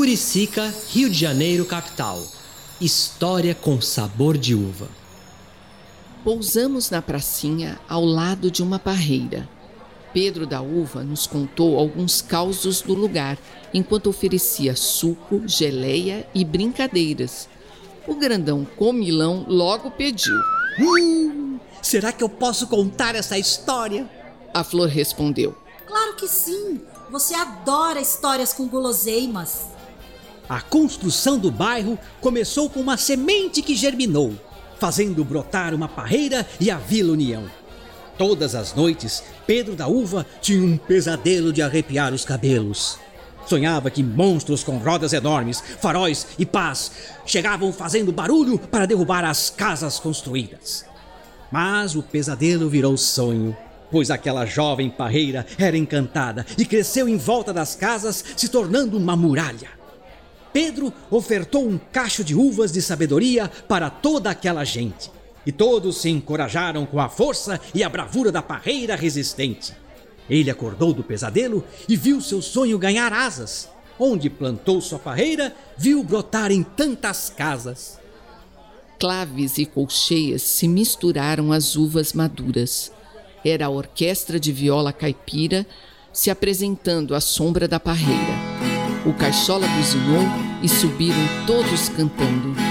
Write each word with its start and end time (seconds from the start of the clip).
Curicica, 0.00 0.74
Rio 0.88 1.10
de 1.10 1.18
Janeiro, 1.18 1.66
capital. 1.66 2.26
História 2.80 3.54
com 3.54 3.82
sabor 3.82 4.38
de 4.38 4.54
uva. 4.54 4.88
Pousamos 6.24 6.88
na 6.88 7.02
pracinha 7.02 7.78
ao 7.86 8.02
lado 8.02 8.50
de 8.50 8.62
uma 8.62 8.78
parreira. 8.78 9.46
Pedro 10.14 10.46
da 10.46 10.62
Uva 10.62 11.04
nos 11.04 11.26
contou 11.26 11.78
alguns 11.78 12.22
causos 12.22 12.80
do 12.80 12.94
lugar, 12.94 13.36
enquanto 13.74 14.06
oferecia 14.06 14.74
suco, 14.74 15.42
geleia 15.46 16.26
e 16.34 16.46
brincadeiras. 16.46 17.46
O 18.08 18.14
grandão 18.14 18.66
comilão 18.78 19.44
logo 19.46 19.90
pediu. 19.90 20.40
Hum, 20.78 21.58
será 21.82 22.10
que 22.10 22.24
eu 22.24 22.28
posso 22.30 22.68
contar 22.68 23.14
essa 23.14 23.38
história? 23.38 24.08
A 24.54 24.64
flor 24.64 24.88
respondeu. 24.88 25.54
Claro 25.86 26.16
que 26.16 26.26
sim. 26.26 26.80
Você 27.10 27.34
adora 27.34 28.00
histórias 28.00 28.54
com 28.54 28.66
guloseimas. 28.66 29.78
A 30.50 30.60
construção 30.60 31.38
do 31.38 31.48
bairro 31.48 31.96
começou 32.20 32.68
com 32.68 32.80
uma 32.80 32.96
semente 32.96 33.62
que 33.62 33.76
germinou, 33.76 34.34
fazendo 34.80 35.24
brotar 35.24 35.72
uma 35.72 35.86
parreira 35.86 36.44
e 36.58 36.72
a 36.72 36.76
Vila 36.76 37.12
União. 37.12 37.44
Todas 38.18 38.56
as 38.56 38.74
noites, 38.74 39.22
Pedro 39.46 39.76
da 39.76 39.86
Uva 39.86 40.26
tinha 40.42 40.60
um 40.60 40.76
pesadelo 40.76 41.52
de 41.52 41.62
arrepiar 41.62 42.12
os 42.12 42.24
cabelos. 42.24 42.98
Sonhava 43.46 43.92
que 43.92 44.02
monstros 44.02 44.64
com 44.64 44.78
rodas 44.78 45.12
enormes, 45.12 45.62
faróis 45.80 46.26
e 46.36 46.44
pás 46.44 46.90
chegavam 47.24 47.72
fazendo 47.72 48.10
barulho 48.10 48.58
para 48.58 48.86
derrubar 48.86 49.24
as 49.24 49.50
casas 49.50 50.00
construídas. 50.00 50.84
Mas 51.48 51.94
o 51.94 52.02
pesadelo 52.02 52.68
virou 52.68 52.96
sonho, 52.96 53.56
pois 53.88 54.10
aquela 54.10 54.44
jovem 54.44 54.90
parreira 54.90 55.46
era 55.56 55.78
encantada 55.78 56.44
e 56.58 56.64
cresceu 56.64 57.08
em 57.08 57.16
volta 57.16 57.52
das 57.52 57.76
casas, 57.76 58.24
se 58.36 58.48
tornando 58.48 58.98
uma 58.98 59.14
muralha. 59.14 59.78
Pedro 60.52 60.92
ofertou 61.10 61.66
um 61.66 61.78
cacho 61.78 62.24
de 62.24 62.34
uvas 62.34 62.72
de 62.72 62.82
sabedoria 62.82 63.48
para 63.68 63.88
toda 63.88 64.30
aquela 64.30 64.64
gente. 64.64 65.10
E 65.46 65.52
todos 65.52 66.00
se 66.00 66.10
encorajaram 66.10 66.84
com 66.84 67.00
a 67.00 67.08
força 67.08 67.60
e 67.74 67.82
a 67.82 67.88
bravura 67.88 68.30
da 68.30 68.42
parreira 68.42 68.94
resistente. 68.94 69.72
Ele 70.28 70.50
acordou 70.50 70.92
do 70.92 71.02
pesadelo 71.02 71.64
e 71.88 71.96
viu 71.96 72.20
seu 72.20 72.42
sonho 72.42 72.78
ganhar 72.78 73.12
asas. 73.12 73.68
Onde 73.98 74.30
plantou 74.30 74.80
sua 74.80 74.98
parreira, 74.98 75.54
viu 75.76 76.02
brotar 76.02 76.50
em 76.50 76.62
tantas 76.62 77.30
casas. 77.30 77.98
Claves 78.98 79.58
e 79.58 79.66
colcheias 79.66 80.42
se 80.42 80.68
misturaram 80.68 81.52
às 81.52 81.74
uvas 81.74 82.12
maduras. 82.12 82.92
Era 83.44 83.66
a 83.66 83.70
orquestra 83.70 84.38
de 84.38 84.52
viola 84.52 84.92
caipira 84.92 85.66
se 86.12 86.30
apresentando 86.30 87.14
à 87.14 87.20
sombra 87.20 87.66
da 87.66 87.78
parreira. 87.80 88.34
O 89.06 89.12
caixola 89.14 89.66
buzinou 89.66 90.24
e 90.62 90.68
subiram 90.68 91.16
todos 91.46 91.88
cantando. 91.88 92.69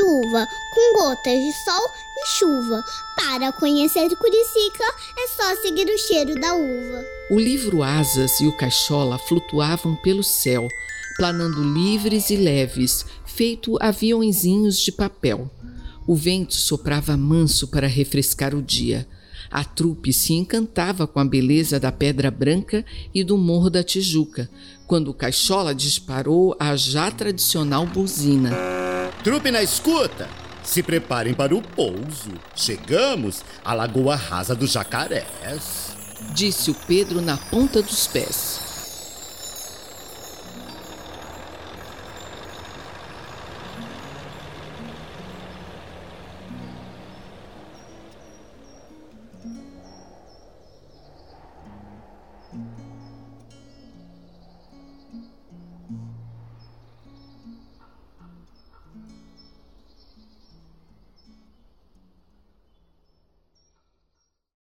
Uva, 0.00 0.46
com 0.74 0.98
gotas 0.98 1.38
de 1.38 1.52
sol 1.64 1.90
e 2.18 2.26
chuva. 2.38 2.84
Para 3.16 3.52
conhecer 3.52 4.08
Curicica, 4.16 4.84
é 5.18 5.28
só 5.28 5.62
seguir 5.62 5.86
o 5.86 5.98
cheiro 5.98 6.34
da 6.40 6.54
uva. 6.54 7.04
O 7.30 7.38
livro 7.38 7.82
Asas 7.82 8.40
e 8.40 8.46
o 8.46 8.56
Caixola 8.56 9.18
flutuavam 9.18 9.94
pelo 9.96 10.24
céu, 10.24 10.66
planando 11.16 11.62
livres 11.62 12.30
e 12.30 12.36
leves, 12.36 13.06
feito 13.24 13.76
aviãozinhos 13.80 14.80
de 14.80 14.90
papel. 14.90 15.48
O 16.06 16.16
vento 16.16 16.54
soprava 16.54 17.16
manso 17.16 17.68
para 17.68 17.86
refrescar 17.86 18.54
o 18.54 18.60
dia. 18.60 19.06
A 19.50 19.64
trupe 19.64 20.12
se 20.12 20.32
encantava 20.32 21.06
com 21.06 21.18
a 21.18 21.24
beleza 21.24 21.80
da 21.80 21.90
Pedra 21.90 22.30
Branca 22.30 22.84
e 23.12 23.24
do 23.24 23.36
Morro 23.36 23.68
da 23.68 23.82
Tijuca, 23.82 24.48
quando 24.86 25.08
o 25.08 25.14
Caixola 25.14 25.74
disparou 25.74 26.56
a 26.58 26.76
já 26.76 27.10
tradicional 27.10 27.84
buzina. 27.84 28.50
Trupe 29.24 29.50
na 29.50 29.62
escuta! 29.62 30.28
Se 30.62 30.82
preparem 30.82 31.34
para 31.34 31.54
o 31.54 31.60
pouso. 31.60 32.30
Chegamos 32.54 33.42
à 33.64 33.74
Lagoa 33.74 34.14
Rasa 34.14 34.54
dos 34.54 34.72
Jacarés. 34.72 35.96
Disse 36.34 36.70
o 36.70 36.74
Pedro 36.86 37.20
na 37.20 37.36
ponta 37.36 37.82
dos 37.82 38.06
pés. 38.06 38.69